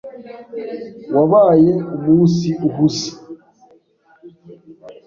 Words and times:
Wabaye 1.15 1.73
umunsi 1.95 2.47
uhuze. 2.67 3.09